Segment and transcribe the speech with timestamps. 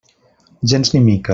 [0.73, 1.29] Gens ni mica.